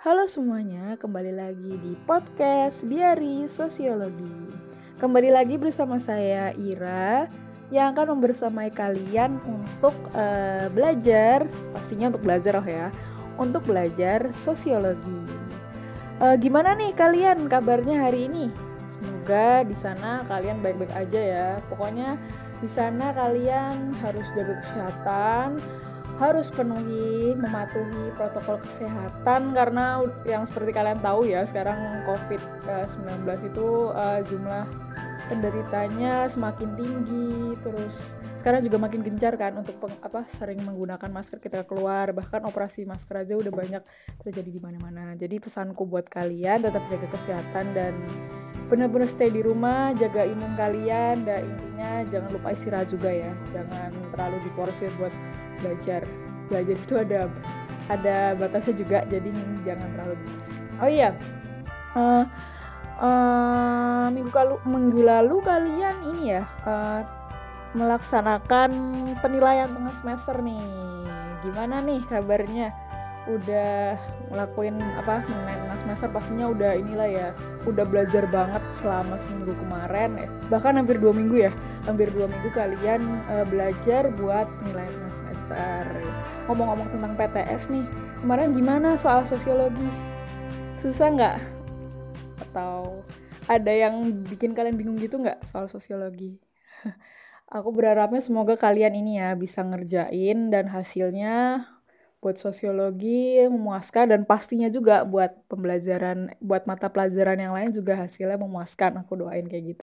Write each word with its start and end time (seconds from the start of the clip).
Halo 0.00 0.24
semuanya, 0.24 0.96
kembali 0.96 1.28
lagi 1.28 1.76
di 1.76 1.92
podcast 2.08 2.88
Diari 2.88 3.44
Sosiologi. 3.44 4.48
Kembali 4.96 5.28
lagi 5.28 5.60
bersama 5.60 6.00
saya 6.00 6.56
Ira 6.56 7.28
yang 7.68 7.92
akan 7.92 8.16
membersamai 8.16 8.72
kalian 8.72 9.36
untuk 9.44 9.92
uh, 10.16 10.72
belajar, 10.72 11.44
pastinya 11.76 12.08
untuk 12.08 12.24
belajar 12.24 12.56
oh 12.56 12.64
ya, 12.64 12.88
untuk 13.36 13.68
belajar 13.68 14.32
sosiologi. 14.32 15.20
Uh, 16.16 16.32
gimana 16.40 16.72
nih 16.80 16.96
kalian 16.96 17.44
kabarnya 17.44 18.00
hari 18.00 18.24
ini? 18.24 18.48
Semoga 18.88 19.68
di 19.68 19.76
sana 19.76 20.24
kalian 20.24 20.64
baik-baik 20.64 20.96
aja 20.96 21.20
ya. 21.20 21.48
Pokoknya 21.68 22.16
di 22.64 22.72
sana 22.72 23.12
kalian 23.12 23.92
harus 24.00 24.24
jaga 24.32 24.64
kesehatan, 24.64 25.60
harus 26.20 26.52
penuhi 26.52 27.32
mematuhi 27.32 28.12
protokol 28.12 28.60
kesehatan 28.60 29.56
karena 29.56 30.04
yang 30.28 30.44
seperti 30.44 30.76
kalian 30.76 31.00
tahu 31.00 31.24
ya 31.24 31.40
sekarang 31.48 32.04
COVID-19 32.04 33.24
itu 33.48 33.88
uh, 33.96 34.20
jumlah 34.28 34.68
penderitanya 35.32 36.28
semakin 36.28 36.76
tinggi 36.76 37.56
terus 37.64 37.96
sekarang 38.40 38.64
juga 38.64 38.80
makin 38.80 39.04
gencar 39.04 39.36
kan 39.36 39.52
untuk 39.52 39.76
peng, 39.76 39.92
apa 40.00 40.24
sering 40.24 40.64
menggunakan 40.64 41.12
masker 41.12 41.44
kita 41.44 41.64
keluar 41.68 42.08
bahkan 42.16 42.40
operasi 42.48 42.88
masker 42.88 43.24
aja 43.24 43.36
udah 43.36 43.52
banyak 43.52 43.84
terjadi 44.24 44.48
di 44.48 44.60
mana-mana. 44.64 45.12
Jadi 45.12 45.36
pesanku 45.44 45.84
buat 45.84 46.08
kalian 46.08 46.64
tetap 46.64 46.80
jaga 46.88 47.04
kesehatan 47.12 47.76
dan 47.76 47.92
benar-benar 48.72 49.12
stay 49.12 49.28
di 49.28 49.44
rumah 49.44 49.92
jaga 49.92 50.24
imun 50.24 50.56
kalian 50.56 51.28
dan 51.28 51.44
intinya 51.44 52.00
jangan 52.08 52.30
lupa 52.32 52.48
istirahat 52.56 52.88
juga 52.88 53.12
ya. 53.12 53.28
Jangan 53.52 53.92
terlalu 54.16 54.40
diforsir 54.48 54.88
buat 54.96 55.12
belajar. 55.60 56.02
Belajar 56.50 56.76
itu 56.76 56.94
ada 56.98 57.30
ada 57.90 58.38
batasnya 58.38 58.74
juga 58.78 58.98
jadi 59.10 59.30
jangan 59.66 59.88
terlalu 59.98 60.14
diforsir 60.22 60.54
oh 60.78 60.90
iya 60.90 61.10
uh, 61.98 62.24
uh, 63.02 64.06
minggu 64.14 64.30
lalu 64.30 64.56
minggu 64.62 65.00
lalu 65.02 65.36
kalian 65.42 65.96
ini 66.14 66.38
ya 66.38 66.42
uh, 66.62 67.02
melaksanakan 67.70 68.70
penilaian 69.22 69.70
tengah 69.70 69.94
semester 69.94 70.42
nih. 70.42 70.58
Gimana 71.46 71.78
nih 71.78 72.02
kabarnya? 72.02 72.74
Udah 73.30 73.94
ngelakuin 74.26 74.74
apa 74.98 75.22
tengah 75.22 75.78
semester? 75.78 76.10
Pastinya 76.10 76.50
udah 76.50 76.74
inilah 76.74 77.06
ya 77.06 77.28
udah 77.70 77.86
belajar 77.86 78.26
banget 78.26 78.59
selama 78.70 79.18
seminggu 79.18 79.52
kemarin 79.58 80.14
ya 80.14 80.28
bahkan 80.46 80.78
hampir 80.78 81.02
dua 81.02 81.10
minggu 81.10 81.50
ya 81.50 81.52
hampir 81.84 82.10
dua 82.14 82.30
minggu 82.30 82.50
kalian 82.54 83.02
uh, 83.26 83.46
belajar 83.46 84.10
buat 84.14 84.46
tengah 84.62 85.14
semester. 85.14 85.84
Ngomong-ngomong 86.46 86.88
tentang 86.94 87.12
PTS 87.18 87.70
nih 87.74 87.86
kemarin 88.22 88.54
gimana 88.54 88.94
soal 88.94 89.26
sosiologi? 89.26 89.90
Susah 90.78 91.08
nggak? 91.10 91.38
Atau 92.48 93.02
ada 93.50 93.72
yang 93.74 94.24
bikin 94.26 94.54
kalian 94.54 94.78
bingung 94.78 94.96
gitu 95.02 95.18
nggak 95.18 95.42
soal 95.42 95.66
sosiologi? 95.66 96.38
Aku 97.50 97.74
berharapnya 97.74 98.22
semoga 98.22 98.54
kalian 98.54 98.94
ini 98.94 99.18
ya 99.18 99.34
bisa 99.34 99.66
ngerjain 99.66 100.54
dan 100.54 100.70
hasilnya 100.70 101.66
buat 102.20 102.36
sosiologi 102.36 103.40
memuaskan 103.48 104.12
dan 104.12 104.20
pastinya 104.28 104.68
juga 104.68 105.08
buat 105.08 105.40
pembelajaran 105.48 106.36
buat 106.38 106.68
mata 106.68 106.92
pelajaran 106.92 107.40
yang 107.40 107.56
lain 107.56 107.72
juga 107.72 107.96
hasilnya 107.96 108.36
memuaskan. 108.36 109.00
Aku 109.00 109.16
doain 109.16 109.48
kayak 109.48 109.74
gitu. 109.76 109.82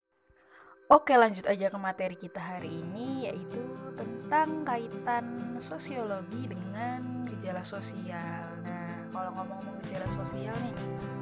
Oke 0.85 1.17
lanjut 1.17 1.47
aja 1.49 1.71
ke 1.71 1.79
materi 1.81 2.13
kita 2.13 2.37
hari 2.37 2.69
ini 2.83 3.25
yaitu 3.25 3.57
tentang 3.97 4.61
kaitan 4.67 5.57
sosiologi 5.63 6.45
dengan 6.45 7.25
gejala 7.25 7.63
sosial. 7.65 8.45
Nah 8.61 9.09
kalau 9.09 9.31
ngomong-ngomong 9.33 9.81
gejala 9.87 10.05
sosial 10.11 10.53
nih 10.61 10.75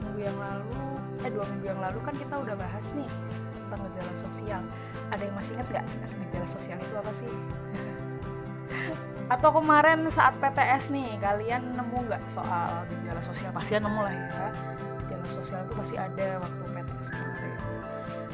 minggu 0.04 0.20
yang 0.28 0.36
lalu 0.36 1.00
eh 1.24 1.32
dua 1.32 1.46
minggu 1.48 1.66
yang 1.72 1.80
lalu 1.80 2.02
kan 2.04 2.18
kita 2.18 2.36
udah 2.36 2.58
bahas 2.58 2.92
nih 2.98 3.08
tentang 3.56 3.86
gejala 3.88 4.14
sosial. 4.18 4.62
Ada 5.14 5.22
yang 5.30 5.36
masih 5.38 5.54
ingat 5.56 5.68
gak 5.80 5.86
gejala 6.28 6.48
sosial 6.50 6.78
itu 6.82 6.96
apa 6.98 7.12
sih? 7.14 7.30
atau 9.32 9.50
kemarin 9.56 10.04
saat 10.12 10.36
PTS 10.40 10.92
nih 10.92 11.16
kalian 11.20 11.76
nemu 11.76 11.98
nggak 12.10 12.24
soal 12.28 12.84
gejala 12.92 13.22
sosial? 13.24 13.52
Pasti 13.56 13.80
nemu 13.80 14.00
lah 14.04 14.14
ya. 14.14 14.46
Gejala 15.06 15.28
sosial 15.28 15.60
itu 15.64 15.74
pasti 15.76 15.96
ada 15.96 16.28
waktu 16.44 16.64
PTS 16.68 17.08
kemarin. 17.12 17.58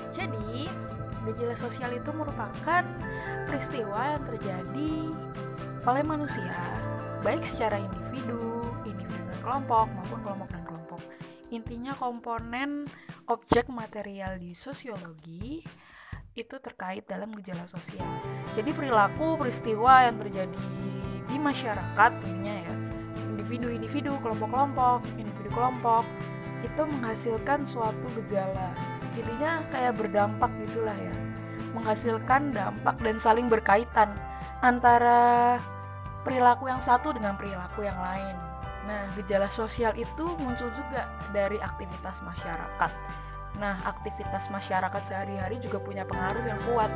Jadi 0.10 0.50
gejala 1.30 1.56
sosial 1.56 1.92
itu 1.94 2.10
merupakan 2.16 2.84
peristiwa 3.46 4.18
yang 4.18 4.24
terjadi 4.26 4.94
oleh 5.90 6.04
manusia 6.06 6.54
baik 7.26 7.44
secara 7.44 7.82
individu 7.82 8.64
individu 8.86 9.24
dan 9.26 9.40
kelompok 9.44 9.88
maupun 9.92 10.20
kelompok 10.24 10.48
dan 10.54 10.64
kelompok. 10.64 11.02
Intinya 11.50 11.94
komponen 11.98 12.86
objek 13.26 13.68
material 13.74 14.38
di 14.38 14.54
sosiologi 14.54 15.66
itu 16.38 16.56
terkait 16.62 17.06
dalam 17.10 17.34
gejala 17.42 17.66
sosial. 17.66 18.06
Jadi 18.54 18.70
perilaku 18.74 19.38
peristiwa 19.40 20.06
yang 20.06 20.18
terjadi 20.22 20.70
di 21.30 21.38
masyarakat 21.38 22.12
tentunya 22.22 22.56
ya 22.66 22.76
individu-individu, 23.50 24.14
kelompok-kelompok, 24.22 25.02
individu 25.18 25.50
kelompok 25.50 26.06
itu 26.62 26.82
menghasilkan 26.86 27.66
suatu 27.66 28.06
gejala. 28.22 28.76
Intinya 29.18 29.64
kayak 29.74 29.98
berdampak 29.98 30.52
gitulah 30.62 30.94
ya. 30.94 31.16
Menghasilkan 31.74 32.54
dampak 32.54 33.02
dan 33.02 33.18
saling 33.18 33.50
berkaitan 33.50 34.14
antara 34.62 35.58
perilaku 36.22 36.70
yang 36.70 36.84
satu 36.84 37.10
dengan 37.16 37.34
perilaku 37.40 37.88
yang 37.88 37.98
lain. 37.98 38.36
Nah, 38.86 39.06
gejala 39.18 39.50
sosial 39.50 39.94
itu 39.98 40.26
muncul 40.42 40.70
juga 40.74 41.10
dari 41.34 41.58
aktivitas 41.58 42.22
masyarakat 42.26 42.92
Nah, 43.60 43.76
aktivitas 43.84 44.48
masyarakat 44.48 45.02
sehari-hari 45.04 45.60
juga 45.60 45.84
punya 45.84 46.08
pengaruh 46.08 46.48
yang 46.48 46.60
kuat 46.64 46.88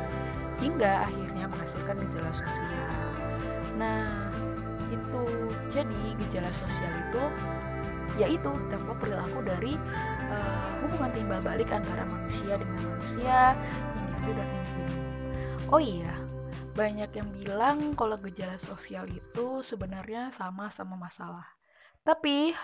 hingga 0.56 1.04
akhirnya 1.04 1.44
menghasilkan 1.44 2.00
gejala 2.08 2.32
sosial. 2.32 2.88
Nah, 3.76 4.32
itu 4.88 5.22
jadi 5.68 6.02
gejala 6.24 6.50
sosial 6.56 6.92
itu 7.04 7.24
yaitu 8.14 8.50
dampak 8.70 8.96
perilaku 9.02 9.42
dari 9.42 9.74
uh, 10.30 10.70
hubungan 10.86 11.10
timbal 11.10 11.40
balik 11.42 11.68
antara 11.74 12.06
manusia 12.06 12.54
dengan 12.54 12.78
manusia, 12.80 13.38
individu 13.98 14.32
dan 14.38 14.48
individu. 14.54 14.94
Oh 15.74 15.82
iya, 15.82 16.14
banyak 16.78 17.10
yang 17.10 17.28
bilang 17.34 17.78
kalau 17.98 18.14
gejala 18.22 18.54
sosial 18.56 19.10
itu 19.10 19.66
sebenarnya 19.66 20.30
sama 20.30 20.70
sama 20.70 20.94
masalah. 20.94 21.44
Tapi 22.06 22.54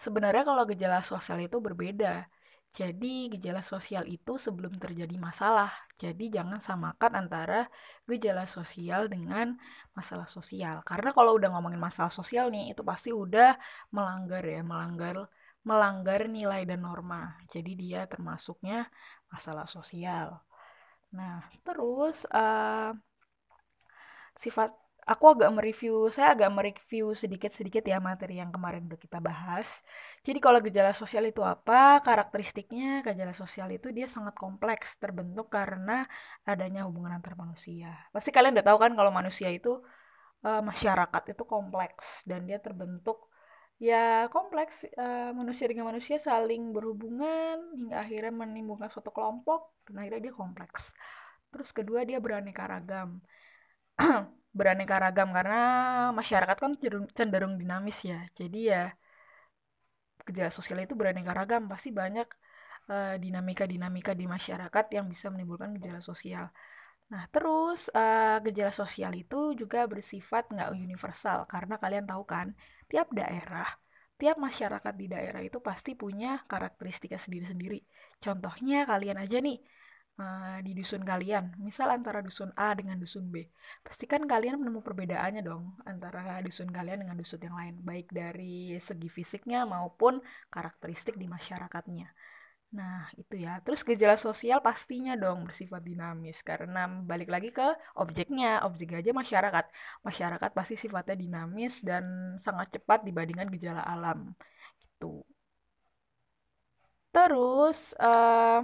sebenarnya 0.00 0.42
kalau 0.42 0.64
gejala 0.64 1.04
sosial 1.04 1.44
itu 1.44 1.60
berbeda. 1.60 2.26
Jadi 2.74 3.30
gejala 3.30 3.62
sosial 3.62 4.02
itu 4.10 4.34
sebelum 4.34 4.74
terjadi 4.82 5.14
masalah. 5.14 5.70
Jadi 5.94 6.26
jangan 6.26 6.58
samakan 6.58 7.12
antara 7.22 7.70
gejala 8.10 8.50
sosial 8.50 9.06
dengan 9.06 9.54
masalah 9.94 10.26
sosial. 10.26 10.82
Karena 10.82 11.14
kalau 11.14 11.38
udah 11.38 11.54
ngomongin 11.54 11.78
masalah 11.78 12.10
sosial 12.10 12.50
nih, 12.50 12.74
itu 12.74 12.82
pasti 12.82 13.14
udah 13.14 13.54
melanggar 13.94 14.42
ya, 14.42 14.66
melanggar 14.66 15.30
melanggar 15.62 16.26
nilai 16.26 16.66
dan 16.66 16.82
norma. 16.82 17.38
Jadi 17.48 17.72
dia 17.78 18.10
termasuknya 18.10 18.90
masalah 19.30 19.70
sosial. 19.70 20.42
Nah, 21.14 21.46
terus 21.62 22.26
uh, 22.34 22.90
sifat 24.34 24.83
aku 25.04 25.24
agak 25.36 25.50
mereview, 25.52 26.08
saya 26.08 26.32
agak 26.32 26.50
mereview 26.52 27.12
sedikit-sedikit 27.12 27.84
ya 27.84 28.00
materi 28.00 28.40
yang 28.40 28.48
kemarin 28.48 28.88
udah 28.88 29.00
kita 29.00 29.20
bahas. 29.20 29.84
Jadi 30.24 30.38
kalau 30.40 30.58
gejala 30.64 30.92
sosial 30.96 31.28
itu 31.28 31.44
apa? 31.44 32.00
Karakteristiknya 32.00 33.04
gejala 33.04 33.36
sosial 33.36 33.68
itu 33.72 33.92
dia 33.92 34.08
sangat 34.08 34.34
kompleks, 34.36 34.96
terbentuk 34.96 35.52
karena 35.52 36.08
adanya 36.48 36.88
hubungan 36.88 37.16
antar 37.20 37.36
manusia. 37.36 37.92
Pasti 38.10 38.32
kalian 38.32 38.56
udah 38.56 38.66
tahu 38.66 38.78
kan 38.80 38.92
kalau 38.96 39.12
manusia 39.12 39.48
itu 39.52 39.80
uh, 40.44 40.62
masyarakat 40.64 41.22
itu 41.36 41.42
kompleks 41.44 42.24
dan 42.28 42.48
dia 42.48 42.60
terbentuk 42.60 43.28
ya 43.82 44.30
kompleks 44.30 44.86
uh, 44.96 45.34
manusia 45.34 45.66
dengan 45.66 45.90
manusia 45.90 46.16
saling 46.16 46.70
berhubungan 46.70 47.74
hingga 47.74 48.06
akhirnya 48.06 48.32
menimbulkan 48.32 48.88
suatu 48.88 49.10
kelompok 49.10 49.74
dan 49.88 50.00
akhirnya 50.00 50.30
dia 50.30 50.34
kompleks. 50.34 50.96
Terus 51.50 51.70
kedua 51.70 52.02
dia 52.08 52.18
beraneka 52.18 52.64
ragam. 52.66 53.20
beraneka 54.58 54.94
ragam 55.04 55.28
karena 55.36 55.56
masyarakat 56.18 56.56
kan 56.62 56.72
cenderung, 57.16 57.54
dinamis 57.60 57.98
ya. 58.10 58.18
Jadi 58.38 58.58
ya 58.72 58.82
gejala 60.26 60.50
sosial 60.58 60.78
itu 60.84 60.94
beraneka 61.00 61.32
ragam. 61.38 61.62
Pasti 61.72 61.88
banyak 62.00 62.28
uh, 62.92 63.14
dinamika-dinamika 63.22 64.12
di 64.20 64.26
masyarakat 64.34 64.84
yang 64.96 65.06
bisa 65.12 65.26
menimbulkan 65.32 65.70
gejala 65.76 66.00
sosial. 66.10 66.44
Nah 67.12 67.24
terus 67.34 67.80
uh, 67.92 68.38
gejala 68.46 68.72
sosial 68.72 69.12
itu 69.22 69.36
juga 69.60 69.84
bersifat 69.92 70.42
nggak 70.54 70.70
universal 70.86 71.38
karena 71.52 71.74
kalian 71.82 72.04
tahu 72.10 72.22
kan 72.24 72.46
tiap 72.90 73.08
daerah 73.12 73.68
tiap 74.14 74.36
masyarakat 74.38 74.94
di 74.94 75.06
daerah 75.10 75.42
itu 75.42 75.58
pasti 75.58 75.98
punya 75.98 76.46
karakteristika 76.46 77.18
sendiri-sendiri. 77.18 77.82
Contohnya 78.22 78.86
kalian 78.86 79.18
aja 79.18 79.38
nih 79.42 79.58
uh, 80.22 80.58
di 80.66 80.72
dusun 80.78 81.02
kalian 81.02 81.44
misal 81.66 81.88
antara 81.90 82.20
dusun 82.26 82.50
A 82.54 82.74
dengan 82.78 82.96
dusun 83.02 83.24
B 83.32 83.46
pasti 83.86 84.04
kan 84.12 84.22
kalian 84.32 84.60
menemu 84.60 84.80
perbedaannya 84.86 85.42
dong 85.44 85.64
antara 85.86 86.38
dusun 86.46 86.68
kalian 86.70 86.98
dengan 87.02 87.16
dusun 87.18 87.40
yang 87.46 87.56
lain 87.60 87.74
baik 87.82 88.10
dari 88.14 88.76
segi 88.78 89.08
fisiknya 89.10 89.66
maupun 89.66 90.22
karakteristik 90.54 91.14
di 91.18 91.26
masyarakatnya 91.26 92.06
Nah, 92.78 93.06
itu 93.20 93.34
ya. 93.44 93.50
Terus 93.64 93.80
gejala 93.88 94.16
sosial 94.26 94.58
pastinya 94.66 95.12
dong 95.22 95.38
bersifat 95.46 95.82
dinamis 95.90 96.38
karena 96.48 96.78
balik 97.10 97.28
lagi 97.34 97.48
ke 97.58 97.66
objeknya. 98.02 98.46
Objek 98.66 98.88
aja 98.98 99.10
masyarakat. 99.22 99.64
Masyarakat 100.06 100.50
pasti 100.58 100.74
sifatnya 100.82 101.14
dinamis 101.24 101.74
dan 101.88 102.04
sangat 102.44 102.66
cepat 102.74 102.98
dibandingkan 103.06 103.48
gejala 103.54 103.82
alam. 103.94 104.18
Gitu. 104.82 105.06
Terus 107.14 107.78
uh, 108.02 108.58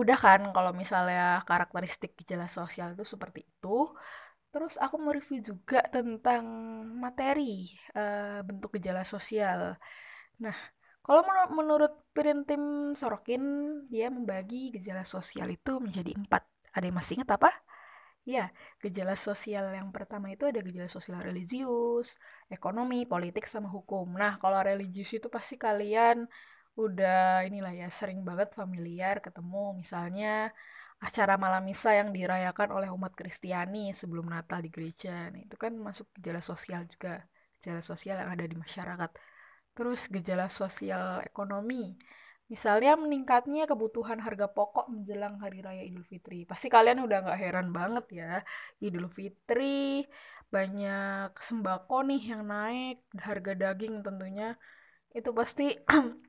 udah 0.00 0.18
kan 0.24 0.40
kalau 0.56 0.72
misalnya 0.82 1.40
karakteristik 1.48 2.10
gejala 2.20 2.46
sosial 2.58 2.88
itu 2.94 3.04
seperti 3.14 3.40
itu. 3.50 3.68
Terus 4.52 4.74
aku 4.84 4.96
mau 5.02 5.12
review 5.12 5.40
juga 5.50 5.78
tentang 5.94 6.44
materi 7.04 7.68
uh, 7.98 8.40
bentuk 8.48 8.70
gejala 8.76 9.02
sosial. 9.04 9.76
Nah, 10.44 10.56
kalau 11.06 11.22
menurut 11.58 11.92
Tim 12.48 12.62
Sorokin, 13.00 13.42
dia 13.92 14.06
membagi 14.16 14.74
gejala 14.74 15.04
sosial 15.04 15.48
itu 15.52 15.72
menjadi 15.84 16.12
empat. 16.20 16.42
Ada 16.76 16.84
yang 16.88 16.96
masih 16.98 17.12
ingat 17.20 17.30
apa? 17.36 17.50
Ya, 18.26 18.50
gejala 18.82 19.14
sosial 19.14 19.70
yang 19.78 19.88
pertama 19.94 20.26
itu 20.34 20.44
ada 20.50 20.58
gejala 20.66 20.90
sosial 20.90 21.22
religius, 21.22 22.18
ekonomi, 22.50 23.06
politik, 23.06 23.44
sama 23.46 23.68
hukum. 23.70 24.06
Nah, 24.18 24.32
kalau 24.42 24.58
religius 24.66 25.10
itu 25.14 25.28
pasti 25.36 25.54
kalian 25.54 26.26
udah 26.76 27.44
inilah 27.48 27.72
ya 27.72 27.88
sering 27.88 28.20
banget 28.28 28.52
familiar 28.52 29.14
ketemu 29.24 29.80
misalnya 29.80 30.52
acara 31.00 31.34
malam 31.36 31.62
misa 31.68 31.92
yang 31.92 32.08
dirayakan 32.16 32.68
oleh 32.72 32.88
umat 32.96 33.12
Kristiani 33.12 33.92
sebelum 33.92 34.26
Natal 34.32 34.64
di 34.64 34.70
gereja. 34.72 35.28
Nah, 35.32 35.40
itu 35.44 35.56
kan 35.60 35.72
masuk 35.76 36.08
gejala 36.16 36.40
sosial 36.40 36.88
juga, 36.88 37.24
gejala 37.60 37.82
sosial 37.84 38.16
yang 38.24 38.30
ada 38.32 38.44
di 38.48 38.56
masyarakat. 38.56 39.10
Terus 39.76 40.00
gejala 40.08 40.48
sosial 40.48 41.20
ekonomi. 41.28 41.96
Misalnya 42.46 42.94
meningkatnya 42.96 43.66
kebutuhan 43.66 44.22
harga 44.22 44.46
pokok 44.48 44.86
menjelang 44.88 45.36
Hari 45.42 45.58
Raya 45.66 45.82
Idul 45.84 46.06
Fitri. 46.06 46.46
Pasti 46.46 46.70
kalian 46.70 47.02
udah 47.04 47.18
nggak 47.26 47.38
heran 47.42 47.68
banget 47.74 48.06
ya. 48.14 48.32
Idul 48.80 49.10
Fitri, 49.10 50.06
banyak 50.54 51.34
sembako 51.36 52.06
nih 52.08 52.22
yang 52.32 52.42
naik, 52.46 52.96
harga 53.18 53.52
daging 53.52 54.00
tentunya. 54.06 54.54
Itu 55.12 55.30
pasti 55.36 55.74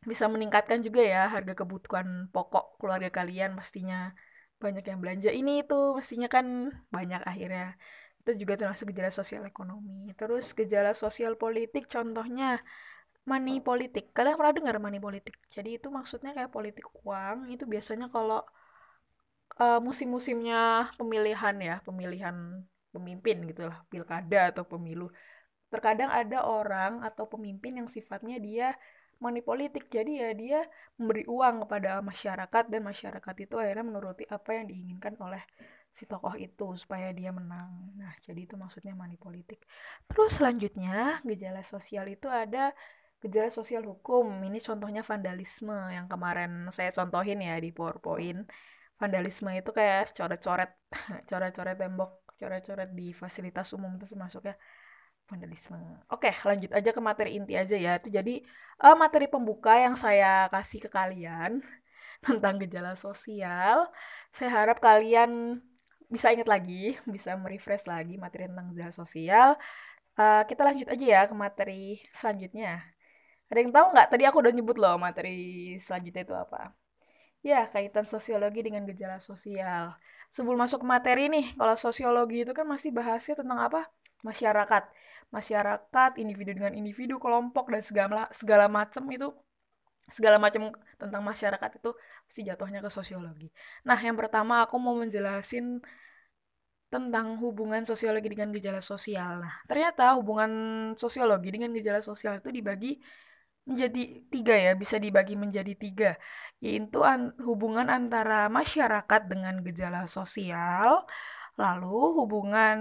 bisa 0.00 0.24
meningkatkan 0.32 0.80
juga 0.86 1.00
ya 1.04 1.28
harga 1.28 1.52
kebutuhan 1.60 2.32
pokok 2.32 2.80
keluarga 2.80 3.10
kalian 3.12 3.56
pastinya. 3.58 4.12
Banyak 4.60 4.84
yang 4.84 4.98
belanja. 5.00 5.30
Ini 5.32 5.64
itu 5.64 5.74
mestinya 5.98 6.28
kan 6.28 6.46
banyak 6.92 7.20
akhirnya. 7.24 7.76
Itu 8.20 8.30
juga 8.36 8.54
termasuk 8.60 8.92
gejala 8.92 9.12
sosial 9.12 9.42
ekonomi. 9.48 10.12
Terus 10.18 10.52
gejala 10.52 10.92
sosial 10.92 11.32
politik 11.40 11.88
contohnya 11.88 12.60
money 13.30 13.60
politik. 13.64 14.12
Kalian 14.16 14.36
pernah 14.40 14.54
dengar 14.56 14.76
money 14.84 15.00
politik? 15.00 15.34
Jadi 15.54 15.80
itu 15.80 15.88
maksudnya 15.88 16.30
kayak 16.36 16.52
politik 16.52 16.84
uang. 17.04 17.48
Itu 17.52 17.64
biasanya 17.64 18.06
kalau 18.12 18.44
uh, 19.60 19.80
musim-musimnya 19.80 20.92
pemilihan 20.98 21.56
ya 21.60 21.74
pemilihan 21.86 22.36
pemimpin 22.94 23.36
gitulah 23.48 23.78
pilkada 23.92 24.50
atau 24.50 24.64
pemilu. 24.66 25.08
Terkadang 25.70 26.10
ada 26.10 26.42
orang 26.44 26.92
atau 27.06 27.24
pemimpin 27.30 27.72
yang 27.80 27.88
sifatnya 27.88 28.36
dia 28.42 28.74
money 29.24 29.40
politik. 29.44 29.84
Jadi 29.92 30.10
ya 30.22 30.30
dia 30.32 30.58
memberi 30.98 31.22
uang 31.28 31.68
kepada 31.68 32.00
masyarakat 32.00 32.64
dan 32.72 32.82
masyarakat 32.90 33.34
itu 33.44 33.54
akhirnya 33.60 33.84
menuruti 33.90 34.24
apa 34.36 34.50
yang 34.56 34.66
diinginkan 34.70 35.14
oleh 35.20 35.42
si 35.90 36.06
tokoh 36.10 36.34
itu 36.38 36.66
supaya 36.82 37.10
dia 37.18 37.30
menang. 37.34 37.70
Nah 38.00 38.12
jadi 38.26 38.40
itu 38.46 38.54
maksudnya 38.56 38.92
money 38.96 39.16
politik. 39.20 39.60
Terus 40.08 40.30
selanjutnya 40.38 41.20
gejala 41.28 41.62
sosial 41.66 42.06
itu 42.08 42.26
ada 42.30 42.72
gejala 43.22 43.50
sosial 43.52 43.82
hukum. 43.84 44.26
Ini 44.46 44.58
contohnya 44.64 45.02
vandalisme 45.04 45.76
yang 45.96 46.06
kemarin 46.12 46.50
saya 46.76 46.90
contohin 46.94 47.38
ya 47.44 47.54
di 47.60 47.70
PowerPoint. 47.76 48.48
Vandalisme 49.00 49.50
itu 49.56 49.70
kayak 49.78 50.12
coret-coret 50.16 50.70
coret-coret 51.28 51.76
tembok 51.80 52.10
coret-coret 52.40 52.88
di 52.96 53.12
fasilitas 53.12 53.68
umum 53.76 53.92
itu 54.00 54.16
masuknya 54.16 54.56
vandalisme 55.30 55.78
oke 56.10 56.30
lanjut 56.44 56.70
aja 56.74 56.90
ke 56.90 57.00
materi 57.00 57.30
inti 57.38 57.54
aja 57.54 57.76
ya 57.78 57.92
itu 58.02 58.08
jadi 58.10 58.34
uh, 58.82 58.96
materi 58.98 59.30
pembuka 59.30 59.78
yang 59.78 59.94
saya 59.94 60.50
kasih 60.50 60.82
ke 60.84 60.90
kalian 60.90 61.62
tentang 62.26 62.58
gejala 62.58 62.98
sosial 62.98 63.86
saya 64.34 64.50
harap 64.50 64.82
kalian 64.82 65.62
bisa 66.10 66.34
ingat 66.34 66.50
lagi 66.50 66.98
bisa 67.06 67.38
merefresh 67.38 67.86
lagi 67.86 68.18
materi 68.18 68.50
tentang 68.50 68.74
gejala 68.74 68.92
sosial 68.92 69.48
uh, 70.18 70.42
kita 70.44 70.66
lanjut 70.66 70.90
aja 70.90 71.04
ya 71.06 71.20
ke 71.30 71.34
materi 71.38 72.02
selanjutnya 72.10 72.82
ada 73.50 73.58
yang 73.58 73.72
tahu 73.74 73.86
nggak? 73.90 74.08
Tadi 74.14 74.22
aku 74.30 74.36
udah 74.42 74.52
nyebut 74.54 74.76
loh 74.78 74.94
materi 74.94 75.30
selanjutnya 75.82 76.22
itu 76.22 76.34
apa. 76.38 76.70
Ya, 77.42 77.66
kaitan 77.72 78.06
sosiologi 78.06 78.62
dengan 78.62 78.86
gejala 78.86 79.18
sosial. 79.18 79.98
Sebelum 80.30 80.60
masuk 80.62 80.84
ke 80.84 80.86
materi 80.86 81.26
nih, 81.26 81.58
kalau 81.58 81.74
sosiologi 81.74 82.46
itu 82.46 82.52
kan 82.54 82.62
masih 82.68 82.94
bahasnya 82.94 83.34
tentang 83.42 83.58
apa? 83.58 83.90
Masyarakat. 84.26 84.82
Masyarakat, 85.30 86.10
individu 86.18 86.50
dengan 86.56 86.74
individu, 86.74 87.22
kelompok, 87.22 87.70
dan 87.70 87.82
segala, 87.84 88.26
segala 88.34 88.66
macam 88.66 89.06
itu 89.10 89.30
segala 90.10 90.42
macam 90.42 90.74
tentang 90.98 91.22
masyarakat 91.22 91.70
itu 91.78 91.90
pasti 92.26 92.42
jatuhnya 92.42 92.82
ke 92.82 92.90
sosiologi. 92.90 93.48
Nah, 93.86 93.94
yang 93.94 94.18
pertama 94.18 94.66
aku 94.66 94.74
mau 94.82 94.98
menjelasin 94.98 95.78
tentang 96.90 97.38
hubungan 97.38 97.86
sosiologi 97.86 98.26
dengan 98.26 98.50
gejala 98.50 98.82
sosial. 98.82 99.38
Nah, 99.46 99.54
ternyata 99.70 100.18
hubungan 100.18 100.50
sosiologi 100.98 101.54
dengan 101.54 101.70
gejala 101.70 102.02
sosial 102.02 102.42
itu 102.42 102.50
dibagi 102.50 102.98
menjadi 103.70 104.02
tiga 104.26 104.54
ya, 104.58 104.72
bisa 104.74 104.98
dibagi 104.98 105.38
menjadi 105.38 105.72
tiga, 105.78 106.10
yaitu 106.58 107.06
an 107.06 107.30
hubungan 107.46 107.86
antara 107.86 108.50
masyarakat 108.50 109.30
dengan 109.30 109.62
gejala 109.62 110.10
sosial, 110.10 111.06
lalu 111.64 112.16
hubungan 112.18 112.78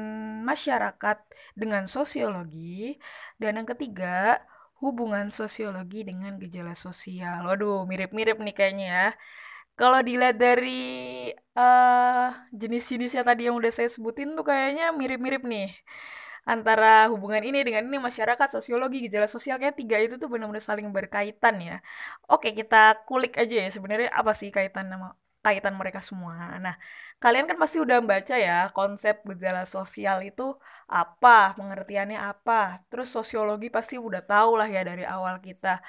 masyarakat 0.49 1.17
dengan 1.61 1.83
sosiologi, 1.95 2.95
dan 3.41 3.51
yang 3.59 3.67
ketiga, 3.67 4.39
hubungan 4.81 5.27
sosiologi 5.39 6.07
dengan 6.09 6.39
gejala 6.43 6.73
sosial. 6.85 7.43
Waduh, 7.47 7.83
mirip-mirip 7.91 8.37
nih 8.45 8.55
kayaknya 8.57 8.87
ya. 8.87 9.07
Kalau 9.79 9.99
dilihat 10.03 10.35
dari 10.35 10.79
uh, 11.55 12.27
jenis-jenisnya 12.51 13.23
tadi 13.29 13.47
yang 13.47 13.55
udah 13.59 13.71
saya 13.71 13.89
sebutin 13.95 14.35
tuh 14.37 14.45
kayaknya 14.49 14.91
mirip-mirip 14.99 15.43
nih 15.47 15.67
antara 16.47 17.05
hubungan 17.11 17.43
ini 17.45 17.61
dengan 17.67 17.85
ini 17.85 17.97
masyarakat 18.01 18.47
sosiologi 18.57 19.05
gejala 19.05 19.27
sosial 19.29 19.61
kayak 19.61 19.75
tiga 19.77 19.97
itu 20.01 20.15
tuh 20.21 20.27
benar-benar 20.31 20.63
saling 20.65 20.89
berkaitan 20.89 21.55
ya 21.61 21.75
oke 22.25 22.49
kita 22.59 22.75
kulik 23.07 23.37
aja 23.42 23.56
ya 23.63 23.69
sebenarnya 23.69 24.09
apa 24.19 24.31
sih 24.33 24.49
kaitan 24.49 24.89
nama 24.89 25.13
kaitan 25.45 25.75
mereka 25.79 25.99
semua. 26.03 26.59
Nah 26.63 26.75
kalian 27.23 27.45
kan 27.49 27.57
pasti 27.61 27.77
udah 27.85 27.95
membaca 28.03 28.35
ya 28.35 28.67
konsep 28.75 29.15
gejala 29.29 29.63
sosial 29.75 30.17
itu 30.29 30.43
apa 30.91 31.55
pengertiannya 31.57 32.19
apa. 32.31 32.53
Terus 32.89 33.07
sosiologi 33.17 33.67
pasti 33.71 33.95
udah 34.07 34.21
tahu 34.31 34.59
lah 34.59 34.67
ya 34.75 34.81
dari 34.89 35.03
awal 35.07 35.35
kita 35.47 35.79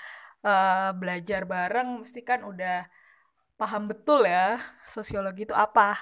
uh, 0.46 0.90
belajar 1.00 1.40
bareng 1.52 1.88
mesti 2.06 2.20
kan 2.30 2.40
udah 2.50 2.86
paham 3.60 3.82
betul 3.90 4.24
ya 4.24 4.56
sosiologi 4.88 5.44
itu 5.44 5.54
apa 5.54 5.98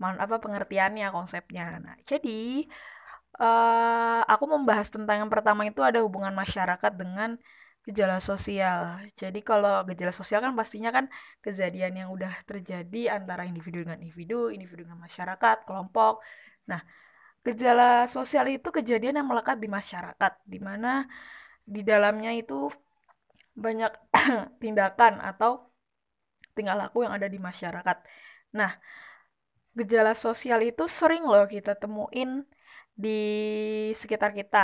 mana 0.00 0.16
apa 0.24 0.36
pengertiannya 0.44 1.06
konsepnya. 1.16 1.82
Nah 1.84 1.96
jadi 2.10 2.64
uh, 3.42 4.20
aku 4.32 4.44
membahas 4.54 4.88
tentang 4.94 5.26
yang 5.26 5.30
pertama 5.34 5.62
itu 5.66 5.80
ada 5.82 5.98
hubungan 6.06 6.34
masyarakat 6.34 6.92
dengan 6.94 7.38
gejala 7.88 8.16
sosial. 8.30 8.80
Jadi 9.20 9.40
kalau 9.48 9.80
gejala 9.88 10.12
sosial 10.20 10.40
kan 10.44 10.52
pastinya 10.60 10.90
kan 10.96 11.04
kejadian 11.44 11.92
yang 12.00 12.08
udah 12.16 12.32
terjadi 12.50 13.16
antara 13.16 13.42
individu 13.50 13.76
dengan 13.84 13.98
individu, 14.04 14.52
individu 14.52 14.80
dengan 14.84 15.00
masyarakat, 15.06 15.56
kelompok. 15.66 16.20
Nah, 16.70 16.80
gejala 17.46 18.04
sosial 18.16 18.46
itu 18.56 18.68
kejadian 18.78 19.14
yang 19.18 19.28
melekat 19.30 19.56
di 19.64 19.68
masyarakat, 19.78 20.32
di 20.52 20.58
mana 20.68 21.08
di 21.74 21.80
dalamnya 21.90 22.30
itu 22.36 22.68
banyak 23.64 23.92
tindakan 24.62 25.14
atau 25.30 25.50
tingkah 26.56 26.76
laku 26.80 26.98
yang 27.08 27.14
ada 27.16 27.28
di 27.34 27.38
masyarakat. 27.48 27.96
Nah, 28.58 28.70
gejala 29.78 30.12
sosial 30.12 30.60
itu 30.70 30.84
sering 31.00 31.22
loh 31.32 31.46
kita 31.54 31.72
temuin 31.82 32.30
di 33.02 33.10
sekitar 34.00 34.30
kita 34.34 34.58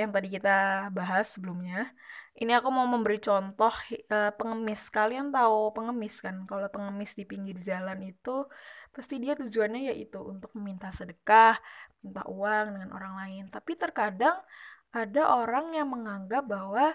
yang 0.00 0.10
tadi 0.14 0.28
kita 0.36 0.48
bahas 0.96 1.26
sebelumnya. 1.34 1.94
Ini 2.38 2.54
aku 2.54 2.70
mau 2.70 2.86
memberi 2.86 3.18
contoh 3.18 3.74
uh, 4.14 4.30
pengemis. 4.38 4.86
Kalian 4.94 5.34
tahu 5.34 5.74
pengemis 5.74 6.22
kan? 6.22 6.46
Kalau 6.46 6.70
pengemis 6.70 7.18
di 7.18 7.26
pinggir 7.26 7.58
jalan 7.58 7.98
itu 8.06 8.46
pasti 8.94 9.18
dia 9.18 9.34
tujuannya 9.34 9.90
yaitu 9.90 10.22
untuk 10.22 10.54
meminta 10.54 10.94
sedekah, 10.94 11.58
minta 11.98 12.22
uang 12.30 12.78
dengan 12.78 12.90
orang 12.94 13.14
lain. 13.18 13.44
Tapi 13.50 13.74
terkadang 13.74 14.38
ada 14.94 15.22
orang 15.34 15.74
yang 15.74 15.90
menganggap 15.90 16.46
bahwa 16.46 16.94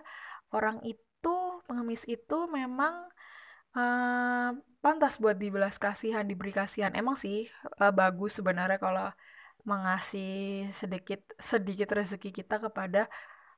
orang 0.56 0.80
itu 0.88 1.36
pengemis 1.68 2.08
itu 2.08 2.48
memang 2.48 3.12
uh, 3.76 4.56
pantas 4.80 5.20
buat 5.20 5.36
dibelas 5.36 5.76
kasihan 5.76 6.24
diberi 6.24 6.52
kasihan 6.56 6.92
emang 6.96 7.16
sih 7.16 7.48
uh, 7.80 7.92
bagus 7.92 8.40
sebenarnya 8.40 8.80
kalau 8.80 9.08
mengasih 9.64 10.68
sedikit 10.76 11.24
sedikit 11.40 11.88
rezeki 11.96 12.36
kita 12.36 12.60
kepada 12.60 13.08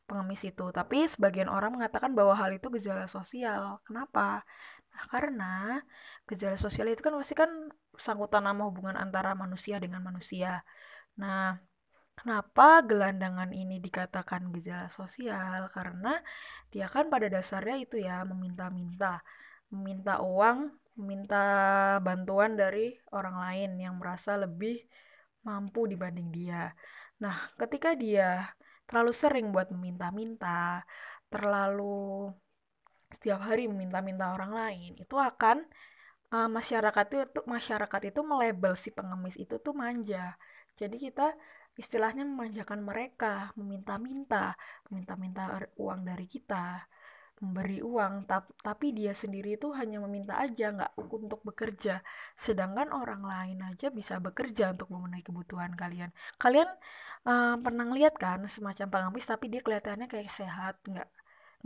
pengemis 0.07 0.41
itu. 0.49 0.65
Tapi 0.77 0.97
sebagian 1.13 1.49
orang 1.49 1.71
mengatakan 1.75 2.11
bahwa 2.17 2.33
hal 2.37 2.51
itu 2.57 2.67
gejala 2.75 3.05
sosial. 3.09 3.81
Kenapa? 3.87 4.45
Nah 4.93 5.03
karena 5.11 5.81
gejala 6.29 6.57
sosial 6.65 6.87
itu 6.93 7.01
kan 7.05 7.13
pasti 7.19 7.35
kan 7.35 7.51
sangkutan 8.05 8.43
nama 8.47 8.61
hubungan 8.67 8.95
antara 8.95 9.33
manusia 9.35 9.75
dengan 9.83 10.01
manusia. 10.05 10.63
Nah 11.21 11.59
Kenapa 12.15 12.79
gelandangan 12.89 13.51
ini 13.51 13.83
dikatakan 13.83 14.47
gejala 14.55 14.87
sosial? 14.87 15.67
Karena 15.67 16.15
dia 16.71 16.87
kan 16.87 17.11
pada 17.11 17.27
dasarnya 17.27 17.75
itu 17.83 17.99
ya 17.99 18.23
meminta-minta, 18.23 19.19
meminta 19.67 20.23
uang, 20.23 20.71
meminta 20.95 21.43
bantuan 21.99 22.55
dari 22.55 22.95
orang 23.11 23.35
lain 23.35 23.69
yang 23.83 23.95
merasa 23.99 24.39
lebih 24.39 24.79
mampu 25.43 25.91
dibanding 25.91 26.31
dia. 26.31 26.71
Nah, 27.19 27.35
ketika 27.59 27.93
dia 27.99 28.47
terlalu 28.87 29.13
sering 29.13 29.45
buat 29.53 29.67
meminta-minta, 29.73 30.85
terlalu 31.29 32.29
setiap 33.13 33.39
hari 33.47 33.69
meminta-minta 33.71 34.33
orang 34.35 34.51
lain, 34.53 34.91
itu 34.99 35.15
akan 35.15 35.63
uh, 36.33 36.49
masyarakat 36.49 37.05
itu 37.11 37.41
masyarakat 37.45 38.01
itu 38.13 38.19
melebel 38.25 38.73
si 38.77 38.89
pengemis 38.91 39.35
itu 39.39 39.55
tuh 39.61 39.73
manja. 39.73 40.35
Jadi 40.75 40.95
kita 40.99 41.31
istilahnya 41.75 42.23
memanjakan 42.23 42.79
mereka, 42.83 43.51
meminta-minta, 43.59 44.55
meminta-minta 44.87 45.43
uang 45.75 46.01
dari 46.07 46.25
kita, 46.27 46.87
memberi 47.43 47.83
uang, 47.83 48.25
tapi 48.63 48.95
dia 48.95 49.11
sendiri 49.11 49.59
itu 49.59 49.75
hanya 49.75 49.99
meminta 50.03 50.39
aja, 50.39 50.71
nggak 50.71 50.91
untuk 51.11 51.41
bekerja. 51.43 51.99
Sedangkan 52.39 52.95
orang 52.95 53.27
lain 53.27 53.59
aja 53.65 53.91
bisa 53.91 54.23
bekerja 54.23 54.71
untuk 54.71 54.87
memenuhi 54.93 55.23
kebutuhan 55.25 55.75
kalian. 55.75 56.15
Kalian 56.39 56.69
uh, 57.27 57.55
pernah 57.59 57.85
lihat 57.91 58.15
kan 58.15 58.43
semacam 58.47 58.87
pengemis, 58.87 59.27
tapi 59.27 59.51
dia 59.51 59.59
kelihatannya 59.59 60.07
kayak 60.07 60.31
sehat, 60.31 60.79
nggak 60.87 61.09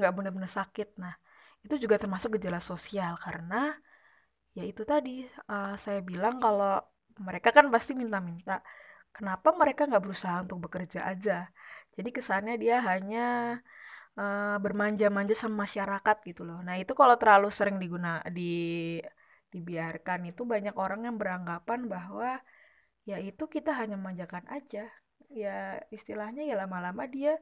nggak 0.02 0.12
benar-benar 0.16 0.52
sakit. 0.52 0.98
Nah, 0.98 1.14
itu 1.66 1.76
juga 1.84 1.96
termasuk 2.02 2.40
gejala 2.40 2.60
sosial 2.64 3.14
karena 3.20 3.76
ya 4.58 4.64
itu 4.66 4.82
tadi 4.88 5.28
uh, 5.52 5.76
saya 5.78 6.00
bilang 6.02 6.42
kalau 6.42 6.82
mereka 7.20 7.50
kan 7.52 7.68
pasti 7.70 7.94
minta-minta 7.94 8.64
kenapa 9.16 9.54
mereka 9.54 9.86
nggak 9.86 10.04
berusaha 10.04 10.42
untuk 10.46 10.60
bekerja 10.70 11.06
aja 11.06 11.52
jadi 11.96 12.10
kesannya 12.16 12.56
dia 12.64 12.82
hanya 12.90 13.60
uh, 14.18 14.58
bermanja-manja 14.63 15.36
sama 15.38 15.66
masyarakat 15.68 16.18
gitu 16.25 16.42
loh. 16.48 16.60
Nah 16.66 16.75
itu 16.82 16.94
kalau 16.98 17.16
terlalu 17.22 17.50
sering 17.54 17.78
diguna 17.78 18.24
di 18.32 18.98
dibiarkan 19.50 20.30
itu 20.30 20.42
banyak 20.46 20.75
orang 20.78 21.10
yang 21.10 21.16
beranggapan 21.18 21.89
bahwa 21.89 22.38
ya 23.10 23.18
itu 23.18 23.44
kita 23.50 23.74
hanya 23.80 23.96
memanjakan 24.00 24.46
aja. 24.50 24.89
Ya 25.30 25.82
istilahnya 25.94 26.42
ya 26.50 26.56
lama-lama 26.58 27.06
dia 27.06 27.38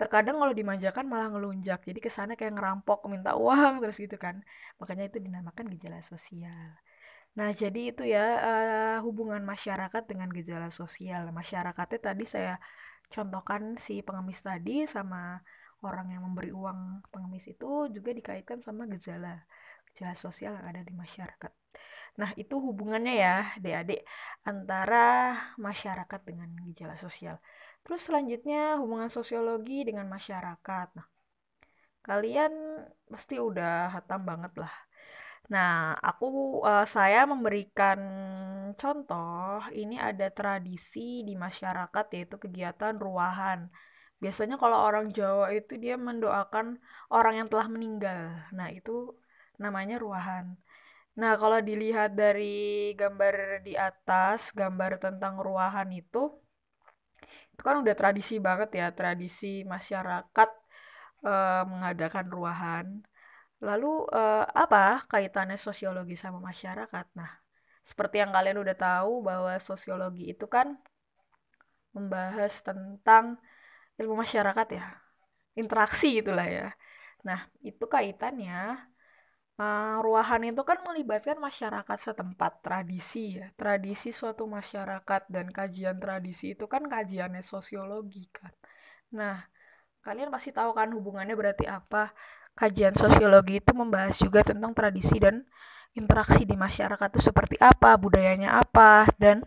terkadang 0.00 0.36
kalau 0.40 0.54
dimanjakan 0.56 1.04
malah 1.12 1.28
ngelunjak. 1.32 1.84
Jadi 1.88 2.00
kesannya 2.00 2.36
kayak 2.40 2.56
ngerampok 2.56 3.04
minta 3.12 3.36
uang 3.36 3.84
terus 3.84 3.96
gitu 4.00 4.16
kan. 4.16 4.40
Makanya 4.80 5.04
itu 5.12 5.18
dinamakan 5.20 5.66
gejala 5.74 6.00
sosial. 6.00 6.80
Nah, 7.38 7.48
jadi 7.54 7.80
itu 7.94 8.02
ya 8.14 8.24
uh, 8.48 8.96
hubungan 9.06 9.42
masyarakat 9.52 10.02
dengan 10.10 10.28
gejala 10.34 10.68
sosial. 10.74 11.30
Masyarakatnya 11.30 12.00
tadi 12.08 12.24
saya 12.26 12.58
contohkan 13.14 13.78
si 13.86 14.02
pengemis 14.06 14.40
tadi 14.42 14.88
sama 14.94 15.38
orang 15.86 16.06
yang 16.14 16.22
memberi 16.26 16.50
uang 16.60 16.80
pengemis 17.12 17.46
itu 17.52 17.88
juga 17.96 18.10
dikaitkan 18.18 18.58
sama 18.66 18.82
gejala 18.92 19.44
gejala 19.90 20.14
sosial 20.14 20.52
yang 20.58 20.66
ada 20.70 20.82
di 20.86 20.94
masyarakat. 20.94 21.52
Nah, 22.20 22.30
itu 22.38 22.54
hubungannya 22.66 23.14
ya, 23.24 23.34
adik-adik, 23.58 24.00
antara 24.46 25.34
masyarakat 25.58 26.20
dengan 26.28 26.50
gejala 26.70 26.94
sosial. 26.94 27.36
Terus 27.82 28.00
selanjutnya 28.06 28.78
hubungan 28.80 29.10
sosiologi 29.10 29.82
dengan 29.88 30.06
masyarakat. 30.06 30.86
Nah, 30.98 31.06
kalian 32.06 32.52
pasti 33.12 33.34
udah 33.42 33.90
hatam 33.94 34.20
banget 34.30 34.52
lah 34.62 34.72
Nah, 35.54 35.98
aku 36.08 36.26
uh, 36.62 36.86
saya 36.86 37.18
memberikan 37.32 37.98
contoh, 38.80 39.58
ini 39.80 39.94
ada 39.98 40.26
tradisi 40.38 41.26
di 41.28 41.34
masyarakat 41.44 42.04
yaitu 42.14 42.36
kegiatan 42.44 42.94
ruahan. 43.06 43.66
Biasanya 44.22 44.56
kalau 44.62 44.78
orang 44.88 45.06
Jawa 45.16 45.46
itu 45.56 45.72
dia 45.80 45.96
mendoakan 45.96 46.66
orang 47.16 47.34
yang 47.40 47.48
telah 47.52 47.66
meninggal. 47.74 48.22
Nah, 48.52 48.68
itu 48.68 49.16
namanya 49.56 49.96
ruahan. 50.04 50.46
Nah, 51.20 51.32
kalau 51.40 51.58
dilihat 51.68 52.16
dari 52.16 52.92
gambar 53.00 53.64
di 53.66 53.74
atas, 53.88 54.52
gambar 54.60 55.00
tentang 55.04 55.34
ruahan 55.40 55.88
itu 55.92 56.18
itu 57.52 57.62
kan 57.68 57.76
udah 57.82 57.94
tradisi 58.00 58.34
banget 58.40 58.70
ya, 58.80 58.86
tradisi 58.98 59.62
masyarakat 59.68 60.50
uh, 61.24 61.62
mengadakan 61.68 62.26
ruahan. 62.32 62.86
Lalu 63.60 64.08
uh, 64.08 64.44
apa 64.48 65.04
kaitannya 65.12 65.60
sosiologi 65.60 66.16
sama 66.16 66.40
masyarakat? 66.40 67.06
Nah, 67.20 67.30
seperti 67.84 68.24
yang 68.24 68.32
kalian 68.32 68.58
udah 68.64 68.76
tahu 68.76 69.20
bahwa 69.20 69.52
sosiologi 69.60 70.32
itu 70.32 70.46
kan 70.48 70.80
membahas 71.92 72.64
tentang 72.64 73.36
ilmu 74.00 74.14
masyarakat 74.24 74.66
ya, 74.78 74.84
interaksi 75.60 76.08
itulah 76.20 76.46
ya. 76.48 76.68
Nah, 77.26 77.40
itu 77.60 77.84
kaitannya 77.94 78.56
uh, 79.60 79.96
ruahan 80.04 80.42
itu 80.50 80.62
kan 80.64 80.78
melibatkan 80.86 81.36
masyarakat 81.38 81.98
setempat, 82.06 82.52
tradisi 82.64 83.38
ya. 83.38 83.46
Tradisi 83.60 84.08
suatu 84.10 84.44
masyarakat 84.48 85.22
dan 85.34 85.46
kajian 85.52 85.96
tradisi 86.02 86.56
itu 86.56 86.64
kan 86.72 86.82
kajiannya 86.88 87.42
sosiologi 87.44 88.24
kan. 88.32 88.52
Nah, 89.18 89.36
kalian 90.04 90.30
pasti 90.34 90.50
tahu 90.54 90.70
kan 90.78 90.88
hubungannya 90.96 91.34
berarti 91.40 91.66
apa? 91.68 92.12
kajian 92.60 92.92
sosiologi 92.92 93.62
itu 93.62 93.72
membahas 93.72 94.16
juga 94.20 94.44
tentang 94.44 94.76
tradisi 94.76 95.16
dan 95.16 95.46
interaksi 95.96 96.44
di 96.44 96.54
masyarakat 96.58 97.08
itu 97.16 97.20
seperti 97.32 97.56
apa, 97.56 97.96
budayanya 97.96 98.60
apa, 98.60 99.08
dan 99.16 99.42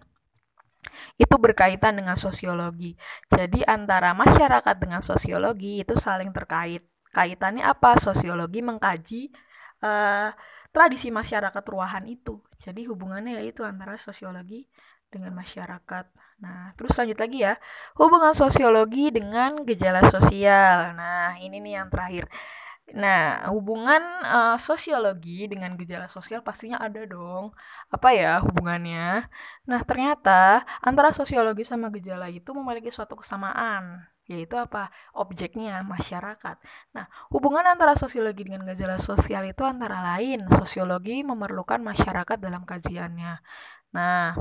itu 1.17 1.35
berkaitan 1.37 1.97
dengan 1.99 2.15
sosiologi. 2.15 2.95
Jadi 3.29 3.63
antara 3.65 4.11
masyarakat 4.13 4.75
dengan 4.77 5.01
sosiologi 5.03 5.83
itu 5.83 5.95
saling 5.97 6.31
terkait. 6.35 6.83
Kaitannya 7.13 7.63
apa? 7.65 7.97
Sosiologi 8.01 8.65
mengkaji 8.65 9.29
uh, 9.85 10.33
tradisi 10.73 11.13
masyarakat 11.13 11.63
ruahan 11.69 12.05
itu. 12.09 12.41
Jadi 12.57 12.89
hubungannya 12.89 13.37
yaitu 13.43 13.61
antara 13.61 13.99
sosiologi 13.99 14.65
dengan 15.13 15.37
masyarakat. 15.37 16.05
Nah, 16.41 16.73
terus 16.73 16.97
lanjut 16.97 17.21
lagi 17.21 17.45
ya. 17.45 17.53
Hubungan 17.93 18.33
sosiologi 18.33 19.13
dengan 19.13 19.61
gejala 19.61 20.01
sosial. 20.09 20.97
Nah, 20.97 21.37
ini 21.37 21.61
nih 21.61 21.77
yang 21.77 21.87
terakhir. 21.93 22.25
Nah, 22.91 23.47
hubungan 23.47 24.03
uh, 24.27 24.59
sosiologi 24.59 25.47
dengan 25.47 25.79
gejala 25.79 26.11
sosial 26.11 26.43
pastinya 26.43 26.77
ada 26.83 27.07
dong. 27.07 27.55
Apa 27.87 28.11
ya 28.11 28.43
hubungannya? 28.43 29.23
Nah, 29.63 29.81
ternyata 29.87 30.67
antara 30.83 31.15
sosiologi 31.15 31.63
sama 31.63 31.87
gejala 31.95 32.27
itu 32.27 32.51
memiliki 32.51 32.91
suatu 32.91 33.15
kesamaan, 33.15 34.03
yaitu 34.27 34.59
apa? 34.59 34.91
Objeknya 35.15 35.79
masyarakat. 35.87 36.59
Nah, 36.91 37.07
hubungan 37.31 37.63
antara 37.65 37.95
sosiologi 37.95 38.43
dengan 38.43 38.67
gejala 38.67 38.99
sosial 38.99 39.47
itu 39.47 39.63
antara 39.63 40.03
lain 40.03 40.43
sosiologi 40.51 41.23
memerlukan 41.23 41.79
masyarakat 41.79 42.35
dalam 42.35 42.67
kajiannya. 42.67 43.39
Nah, 43.95 44.35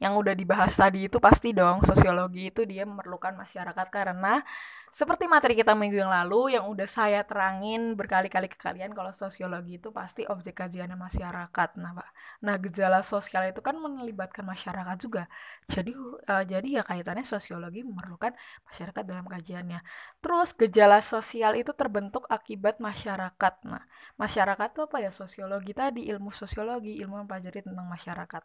yang 0.00 0.16
udah 0.16 0.32
dibahas 0.32 0.72
tadi 0.80 1.12
itu 1.12 1.20
pasti 1.20 1.52
dong 1.52 1.84
sosiologi 1.84 2.48
itu 2.48 2.64
dia 2.64 2.88
memerlukan 2.88 3.36
masyarakat. 3.36 3.86
Karena 3.92 4.40
seperti 4.88 5.28
materi 5.28 5.52
kita 5.52 5.76
minggu 5.76 6.00
yang 6.00 6.08
lalu 6.08 6.56
yang 6.56 6.64
udah 6.64 6.88
saya 6.88 7.20
terangin 7.22 7.94
berkali-kali 8.00 8.48
ke 8.48 8.56
kalian 8.56 8.96
kalau 8.96 9.12
sosiologi 9.12 9.76
itu 9.76 9.92
pasti 9.92 10.24
objek 10.24 10.64
kajiannya 10.64 10.96
masyarakat. 10.96 11.70
Nah 11.76 11.92
pak 11.92 12.08
nah 12.40 12.56
gejala 12.56 13.04
sosial 13.04 13.52
itu 13.52 13.60
kan 13.60 13.76
melibatkan 13.76 14.48
masyarakat 14.48 14.96
juga. 14.96 15.28
Jadi 15.68 15.92
uh, 15.92 16.44
jadi 16.48 16.80
ya 16.80 16.82
kaitannya 16.82 17.28
sosiologi 17.28 17.84
memerlukan 17.84 18.32
masyarakat 18.72 19.04
dalam 19.04 19.28
kajiannya. 19.28 19.84
Terus 20.24 20.56
gejala 20.56 21.04
sosial 21.04 21.60
itu 21.60 21.76
terbentuk 21.76 22.24
akibat 22.32 22.80
masyarakat. 22.80 23.54
Nah 23.68 23.84
masyarakat 24.16 24.68
itu 24.72 24.80
apa 24.80 24.96
ya? 25.04 25.12
Sosiologi 25.12 25.76
tadi 25.76 26.08
ilmu 26.08 26.32
sosiologi 26.32 26.96
ilmu 27.04 27.20
mempelajari 27.20 27.60
tentang 27.60 27.84
masyarakat. 27.84 28.42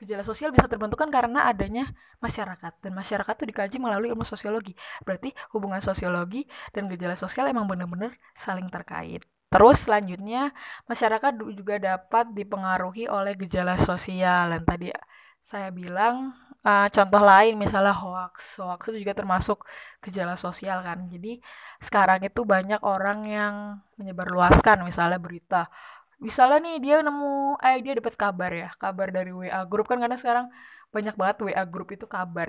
Gejala 0.00 0.22
sosial 0.24 0.54
bisa 0.54 0.64
terbentuk 0.70 0.85
kan 0.94 1.10
karena 1.10 1.50
adanya 1.50 1.90
masyarakat 2.22 2.78
dan 2.78 2.92
masyarakat 2.94 3.34
itu 3.42 3.46
dikaji 3.50 3.76
melalui 3.82 4.14
ilmu 4.14 4.22
sosiologi. 4.22 4.78
Berarti 5.02 5.34
hubungan 5.50 5.82
sosiologi 5.82 6.46
dan 6.70 6.86
gejala 6.86 7.18
sosial 7.18 7.50
emang 7.50 7.66
benar-benar 7.66 8.14
saling 8.38 8.70
terkait. 8.70 9.26
Terus 9.50 9.86
selanjutnya 9.86 10.50
masyarakat 10.90 11.32
juga 11.54 11.78
dapat 11.78 12.30
dipengaruhi 12.34 13.06
oleh 13.10 13.34
gejala 13.38 13.78
sosial. 13.78 14.54
Dan 14.54 14.62
tadi 14.62 14.90
saya 15.38 15.70
bilang 15.70 16.34
uh, 16.66 16.88
contoh 16.90 17.22
lain 17.22 17.54
misalnya 17.54 17.94
hoax. 17.94 18.58
Hoax 18.58 18.90
itu 18.90 19.06
juga 19.06 19.14
termasuk 19.14 19.62
gejala 20.02 20.34
sosial 20.34 20.82
kan. 20.82 21.06
Jadi 21.06 21.38
sekarang 21.78 22.26
itu 22.26 22.42
banyak 22.42 22.82
orang 22.82 23.18
yang 23.24 23.54
menyebarluaskan 23.94 24.82
misalnya 24.82 25.22
berita. 25.22 25.70
Misalnya 26.18 26.58
nih 26.66 26.76
dia 26.82 26.96
nemu 27.04 27.60
eh 27.60 27.76
dia 27.84 27.92
dapat 28.00 28.14
kabar 28.16 28.48
ya 28.48 28.68
kabar 28.80 29.12
dari 29.12 29.30
WA 29.36 29.60
grup 29.68 29.86
kan 29.86 30.00
karena 30.00 30.16
sekarang 30.16 30.48
banyak 30.96 31.14
banget 31.20 31.36
WA 31.46 31.64
grup 31.72 31.88
itu 31.96 32.06
kabar. 32.14 32.48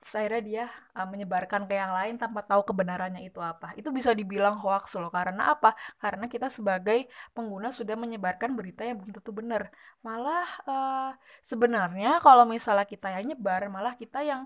Terus 0.00 0.12
akhirnya 0.18 0.42
dia 0.48 0.64
uh, 0.98 1.06
menyebarkan 1.12 1.62
ke 1.68 1.74
yang 1.82 1.92
lain 1.98 2.14
tanpa 2.22 2.40
tahu 2.50 2.62
kebenarannya 2.68 3.20
itu 3.28 3.38
apa. 3.50 3.66
Itu 3.78 3.88
bisa 3.98 4.10
dibilang 4.20 4.56
hoax 4.62 4.84
loh. 5.00 5.10
Karena 5.16 5.42
apa? 5.52 5.68
Karena 6.02 6.24
kita 6.34 6.46
sebagai 6.56 6.98
pengguna 7.36 7.68
sudah 7.78 7.96
menyebarkan 8.02 8.50
berita 8.58 8.82
yang 8.88 8.96
belum 9.00 9.12
tentu 9.18 9.32
benar. 9.40 9.62
Malah 10.06 10.46
uh, 10.70 11.10
sebenarnya 11.50 12.08
kalau 12.24 12.44
misalnya 12.54 12.86
kita 12.92 13.06
yang 13.14 13.24
nyebar 13.28 13.60
malah 13.76 13.94
kita 14.02 14.18
yang 14.30 14.42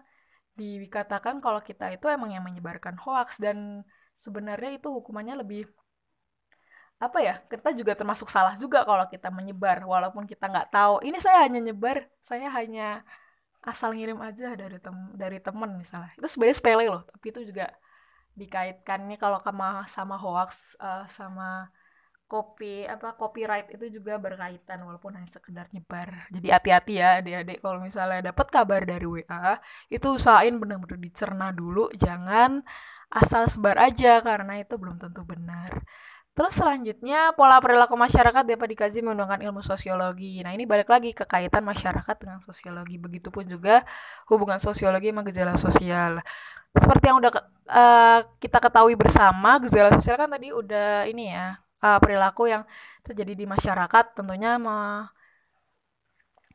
dikatakan 0.60 1.34
kalau 1.44 1.60
kita 1.68 1.84
itu 1.94 2.06
emang 2.16 2.30
yang 2.34 2.44
menyebarkan 2.48 2.94
hoax. 3.04 3.28
Dan 3.44 3.86
sebenarnya 4.24 4.70
itu 4.78 4.88
hukumannya 4.96 5.34
lebih 5.42 5.60
apa 6.96 7.18
ya 7.20 7.34
kita 7.52 7.76
juga 7.76 7.92
termasuk 7.92 8.28
salah 8.32 8.56
juga 8.56 8.80
kalau 8.88 9.04
kita 9.12 9.28
menyebar 9.28 9.84
walaupun 9.84 10.24
kita 10.24 10.44
nggak 10.52 10.68
tahu. 10.72 10.94
Ini 11.06 11.18
saya 11.24 11.38
hanya 11.44 11.60
nyebar 11.66 11.96
saya 12.24 12.48
hanya 12.56 13.04
asal 13.66 13.90
ngirim 13.92 14.18
aja 14.22 14.54
dari 14.54 14.78
tem 14.78 14.96
dari 15.18 15.38
temen 15.42 15.70
misalnya. 15.74 16.14
Itu 16.18 16.26
sebenarnya 16.30 16.56
sepele 16.58 16.86
loh 16.86 17.02
tapi 17.04 17.26
itu 17.34 17.40
juga 17.50 17.66
dikaitkannya 18.36 19.16
kalau 19.16 19.38
sama 19.40 19.66
sama 19.88 20.16
hoax 20.20 20.76
uh, 20.78 21.04
sama 21.08 21.72
copy 22.26 22.82
apa 22.90 23.14
copyright 23.14 23.70
itu 23.70 23.86
juga 24.02 24.18
berkaitan 24.18 24.82
walaupun 24.82 25.14
hanya 25.14 25.30
sekedar 25.30 25.70
nyebar. 25.70 26.26
Jadi 26.34 26.48
hati-hati 26.50 26.92
ya 26.98 27.22
adik-adik. 27.22 27.58
Kalau 27.62 27.78
misalnya 27.78 28.34
dapat 28.34 28.46
kabar 28.50 28.82
dari 28.82 29.06
WA 29.06 29.62
itu 29.86 30.06
usahain 30.10 30.58
benar-benar 30.58 30.98
dicerna 30.98 31.54
dulu. 31.54 31.86
Jangan 31.94 32.66
asal 33.14 33.46
sebar 33.46 33.78
aja 33.78 34.18
karena 34.26 34.58
itu 34.58 34.74
belum 34.74 34.98
tentu 34.98 35.22
benar 35.22 35.86
Terus 36.36 36.52
selanjutnya 36.52 37.32
pola 37.32 37.56
perilaku 37.64 37.96
masyarakat 37.96 38.44
dapat 38.44 38.68
dikaji 38.76 39.00
menggunakan 39.00 39.40
ilmu 39.48 39.64
sosiologi. 39.64 40.44
Nah 40.44 40.52
ini 40.52 40.68
balik 40.68 40.92
lagi 40.92 41.16
ke 41.16 41.24
kaitan 41.24 41.64
masyarakat 41.64 42.12
dengan 42.20 42.44
sosiologi. 42.44 43.00
Begitupun 43.00 43.48
juga 43.48 43.80
hubungan 44.28 44.60
sosiologi 44.60 45.08
sama 45.08 45.24
gejala 45.24 45.56
sosial. 45.56 46.20
Seperti 46.76 47.04
yang 47.08 47.24
udah 47.24 47.32
uh, 47.72 48.20
kita 48.36 48.60
ketahui 48.60 49.00
bersama, 49.00 49.56
gejala 49.64 49.96
sosial 49.96 50.20
kan 50.20 50.28
tadi 50.28 50.52
udah 50.52 51.08
ini 51.08 51.32
ya 51.32 51.56
uh, 51.80 51.98
perilaku 52.04 52.52
yang 52.52 52.68
terjadi 53.00 53.32
di 53.32 53.48
masyarakat 53.48 54.04
tentunya 54.12 54.60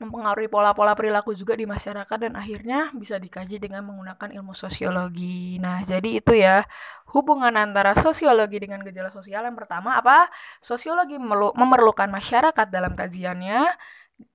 mempengaruhi 0.01 0.49
pola-pola 0.49 0.97
perilaku 0.97 1.37
juga 1.37 1.53
di 1.53 1.69
masyarakat 1.69 2.17
dan 2.17 2.33
akhirnya 2.33 2.89
bisa 2.97 3.21
dikaji 3.21 3.61
dengan 3.61 3.85
menggunakan 3.85 4.33
ilmu 4.33 4.57
sosiologi. 4.57 5.61
Nah, 5.61 5.85
jadi 5.85 6.17
itu 6.17 6.33
ya 6.33 6.65
hubungan 7.13 7.53
antara 7.53 7.93
sosiologi 7.93 8.57
dengan 8.57 8.81
gejala 8.81 9.13
sosial. 9.13 9.45
Yang 9.45 9.61
pertama 9.61 10.01
apa? 10.01 10.25
Sosiologi 10.59 11.21
memerlukan 11.55 12.09
masyarakat 12.09 12.67
dalam 12.73 12.97
kajiannya 12.97 13.69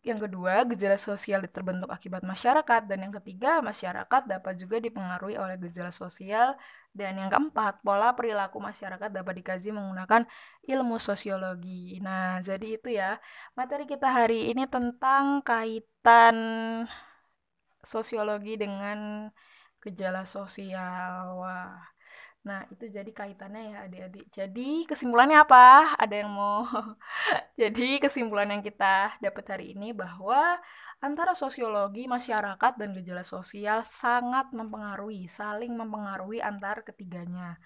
yang 0.02 0.21
kedua, 0.23 0.64
gejala 0.71 0.99
sosial 0.99 1.40
terbentuk 1.49 1.90
akibat 1.90 2.23
masyarakat. 2.23 2.83
Dan 2.90 2.99
yang 3.09 3.14
ketiga, 3.19 3.62
masyarakat 3.64 4.23
dapat 4.26 4.55
juga 4.59 4.76
dipengaruhi 4.78 5.37
oleh 5.37 5.57
gejala 5.59 5.90
sosial. 5.90 6.55
Dan 6.95 7.21
yang 7.21 7.31
keempat, 7.33 7.85
pola 7.87 8.12
perilaku 8.19 8.59
masyarakat 8.62 9.09
dapat 9.12 9.35
dikaji 9.40 9.69
menggunakan 9.75 10.23
ilmu 10.64 10.97
sosiologi. 10.99 11.99
Nah, 12.02 12.40
jadi 12.43 12.66
itu 12.76 12.88
ya, 12.93 13.21
materi 13.59 13.85
kita 13.88 14.09
hari 14.09 14.50
ini 14.52 14.64
tentang 14.66 15.40
kaitan 15.45 16.37
sosiologi 17.87 18.59
dengan 18.59 19.31
gejala 19.83 20.26
sosial. 20.26 21.38
Wah, 21.40 21.78
Nah, 22.47 22.62
itu 22.71 22.87
jadi 22.87 23.11
kaitannya 23.11 23.75
ya 23.75 23.79
adik-adik. 23.91 24.31
Jadi 24.31 24.87
kesimpulannya 24.87 25.43
apa? 25.43 25.99
Ada 25.99 26.15
yang 26.23 26.31
mau? 26.31 26.62
jadi 27.61 27.99
kesimpulan 27.99 28.47
yang 28.55 28.62
kita 28.62 29.19
dapat 29.19 29.45
hari 29.50 29.75
ini 29.75 29.91
bahwa 29.91 30.55
antara 31.03 31.35
sosiologi, 31.35 32.07
masyarakat, 32.07 32.73
dan 32.79 32.95
gejala 32.95 33.26
sosial 33.26 33.83
sangat 33.83 34.55
mempengaruhi, 34.55 35.26
saling 35.26 35.75
mempengaruhi 35.75 36.38
antar 36.38 36.87
ketiganya. 36.87 37.59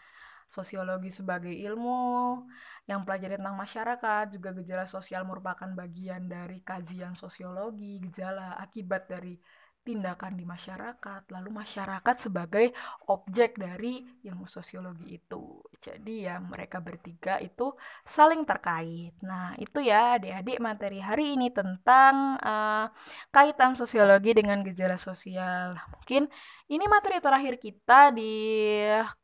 Sosiologi 0.48 1.12
sebagai 1.12 1.52
ilmu 1.52 2.48
yang 2.88 3.04
pelajari 3.04 3.36
tentang 3.36 3.60
masyarakat, 3.60 4.32
juga 4.32 4.50
gejala 4.56 4.88
sosial 4.88 5.28
merupakan 5.28 5.68
bagian 5.76 6.24
dari 6.24 6.64
kajian 6.64 7.14
sosiologi, 7.20 8.00
gejala 8.00 8.56
akibat 8.56 9.12
dari 9.12 9.36
tindakan 9.80 10.36
di 10.36 10.44
masyarakat, 10.44 11.22
lalu 11.32 11.50
masyarakat 11.50 12.16
sebagai 12.20 12.70
objek 13.08 13.56
dari 13.56 14.04
ilmu 14.22 14.44
sosiologi 14.44 15.16
itu. 15.16 15.64
Jadi 15.80 16.28
ya 16.28 16.36
mereka 16.38 16.84
bertiga 16.84 17.40
itu 17.40 17.72
saling 18.04 18.44
terkait. 18.44 19.16
Nah 19.24 19.56
itu 19.56 19.80
ya 19.80 20.20
adik-adik 20.20 20.60
materi 20.60 21.00
hari 21.00 21.34
ini 21.34 21.48
tentang 21.48 22.36
uh, 22.44 22.92
kaitan 23.32 23.72
sosiologi 23.72 24.36
dengan 24.36 24.60
gejala 24.60 25.00
sosial. 25.00 25.74
Mungkin 25.96 26.28
ini 26.68 26.84
materi 26.84 27.16
terakhir 27.18 27.56
kita 27.56 28.12
di 28.12 28.36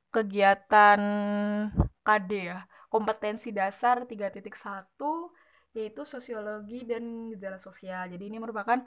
kegiatan 0.08 1.00
KD 2.00 2.30
ya, 2.32 2.64
kompetensi 2.88 3.52
dasar 3.52 4.08
3.1 4.08 5.35
yaitu 5.76 6.02
sosiologi 6.08 6.88
dan 6.88 7.28
gejala 7.36 7.60
sosial. 7.60 8.08
Jadi 8.08 8.32
ini 8.32 8.40
merupakan 8.40 8.80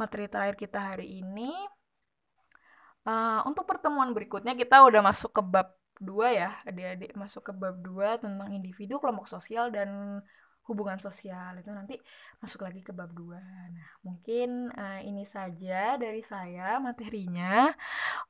materi 0.00 0.24
terakhir 0.24 0.56
kita 0.56 0.96
hari 0.96 1.20
ini. 1.20 1.52
Uh, 3.04 3.44
untuk 3.48 3.64
pertemuan 3.68 4.12
berikutnya 4.16 4.56
kita 4.56 4.84
udah 4.84 5.00
masuk 5.04 5.36
ke 5.36 5.42
bab 5.44 5.76
2 6.00 6.32
ya, 6.32 6.56
adik-adik 6.64 7.12
masuk 7.12 7.48
ke 7.48 7.52
bab 7.52 7.76
2 7.84 8.24
tentang 8.24 8.48
individu, 8.56 8.96
kelompok 8.96 9.28
sosial 9.28 9.68
dan 9.68 10.20
hubungan 10.64 10.96
sosial. 10.96 11.60
Itu 11.60 11.72
nanti 11.76 12.00
masuk 12.40 12.64
lagi 12.64 12.80
ke 12.80 12.92
bab 12.96 13.12
2. 13.12 13.36
Nah, 13.76 13.88
mungkin 14.00 14.72
uh, 14.72 15.00
ini 15.04 15.28
saja 15.28 16.00
dari 16.00 16.24
saya 16.24 16.80
materinya. 16.80 17.68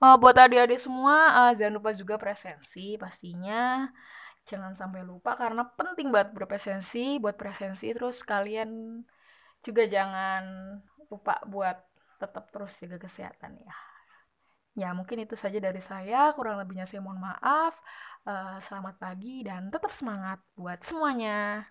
Uh, 0.03 0.19
buat 0.19 0.35
adik-adik 0.35 0.83
semua 0.83 1.47
uh, 1.47 1.53
jangan 1.55 1.79
lupa 1.79 1.95
juga 1.95 2.19
presensi 2.19 2.99
pastinya 2.99 3.87
jangan 4.51 4.75
sampai 4.75 5.07
lupa 5.07 5.39
karena 5.39 5.63
penting 5.79 6.11
banget 6.11 6.35
berpresensi 6.35 7.23
buat 7.23 7.39
presensi 7.39 7.87
terus 7.95 8.27
kalian 8.27 9.01
juga 9.63 9.87
jangan 9.87 10.43
lupa 11.11 11.39
buat 11.47 11.79
tetap 12.21 12.51
terus 12.53 12.77
jaga 12.83 12.99
kesehatan 13.01 13.63
ya. 13.63 13.75
Ya 14.79 14.89
mungkin 14.95 15.19
itu 15.27 15.35
saja 15.35 15.59
dari 15.59 15.83
saya. 15.83 16.31
Kurang 16.37 16.61
lebihnya 16.63 16.87
saya 16.87 17.03
mohon 17.03 17.19
maaf. 17.19 17.75
Uh, 18.23 18.57
selamat 18.63 18.97
pagi 19.03 19.43
dan 19.43 19.73
tetap 19.73 19.91
semangat 19.91 20.39
buat 20.55 20.79
semuanya 20.87 21.67